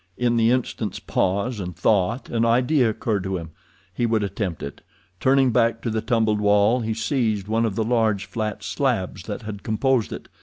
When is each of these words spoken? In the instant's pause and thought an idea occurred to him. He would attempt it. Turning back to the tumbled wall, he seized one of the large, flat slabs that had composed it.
In 0.17 0.35
the 0.35 0.49
instant's 0.49 0.99
pause 0.99 1.59
and 1.59 1.75
thought 1.75 2.27
an 2.27 2.43
idea 2.43 2.89
occurred 2.89 3.21
to 3.21 3.37
him. 3.37 3.51
He 3.93 4.07
would 4.07 4.23
attempt 4.23 4.63
it. 4.63 4.81
Turning 5.19 5.51
back 5.51 5.79
to 5.83 5.91
the 5.91 6.01
tumbled 6.01 6.41
wall, 6.41 6.79
he 6.79 6.95
seized 6.95 7.47
one 7.47 7.65
of 7.67 7.75
the 7.75 7.83
large, 7.83 8.25
flat 8.25 8.63
slabs 8.63 9.21
that 9.25 9.43
had 9.43 9.61
composed 9.61 10.11
it. 10.11 10.27